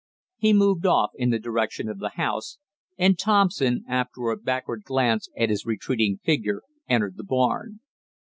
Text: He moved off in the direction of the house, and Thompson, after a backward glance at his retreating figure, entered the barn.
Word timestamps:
He 0.37 0.51
moved 0.51 0.87
off 0.87 1.11
in 1.13 1.29
the 1.29 1.37
direction 1.37 1.87
of 1.87 1.99
the 1.99 2.09
house, 2.15 2.57
and 2.97 3.19
Thompson, 3.19 3.85
after 3.87 4.31
a 4.31 4.35
backward 4.35 4.81
glance 4.83 5.29
at 5.37 5.51
his 5.51 5.63
retreating 5.63 6.17
figure, 6.25 6.63
entered 6.89 7.17
the 7.17 7.23
barn. 7.23 7.81